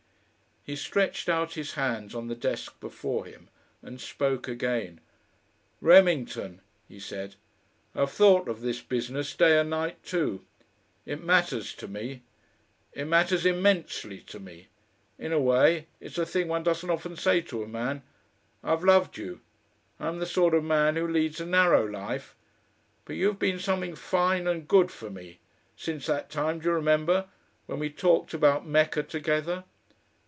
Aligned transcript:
He 0.63 0.75
stretched 0.75 1.27
out 1.27 1.53
his 1.55 1.73
hands 1.73 2.13
on 2.13 2.27
the 2.27 2.35
desk 2.35 2.79
before 2.79 3.25
him, 3.25 3.49
and 3.81 3.99
spoke 3.99 4.47
again. 4.47 4.99
"Remington," 5.81 6.61
he 6.87 6.99
said, 6.99 7.33
"I've 7.95 8.11
thought 8.11 8.47
of 8.47 8.61
this 8.61 8.79
business 8.79 9.35
day 9.35 9.57
and 9.59 9.71
night 9.71 10.03
too. 10.03 10.45
It 11.03 11.23
matters 11.23 11.73
to 11.73 11.87
me. 11.87 12.21
It 12.93 13.05
matters 13.05 13.43
immensely 13.43 14.19
to 14.27 14.39
me. 14.39 14.67
In 15.17 15.31
a 15.33 15.39
way 15.39 15.87
it's 15.99 16.19
a 16.19 16.27
thing 16.27 16.47
one 16.47 16.61
doesn't 16.61 16.91
often 16.91 17.15
say 17.17 17.41
to 17.41 17.63
a 17.63 17.67
man 17.67 18.03
I've 18.63 18.83
loved 18.83 19.17
you. 19.17 19.41
I'm 19.99 20.19
the 20.19 20.27
sort 20.27 20.53
of 20.53 20.63
man 20.63 20.95
who 20.95 21.07
leads 21.07 21.41
a 21.41 21.45
narrow 21.47 21.83
life.... 21.85 22.35
But 23.05 23.15
you've 23.15 23.39
been 23.39 23.57
something 23.57 23.95
fine 23.95 24.45
and 24.45 24.67
good 24.67 24.91
for 24.91 25.09
me, 25.09 25.39
since 25.75 26.05
that 26.05 26.29
time, 26.29 26.59
do 26.59 26.69
you 26.69 26.75
remember? 26.75 27.29
when 27.65 27.79
we 27.79 27.89
talked 27.89 28.35
about 28.35 28.67
Mecca 28.67 29.01
together." 29.01 29.63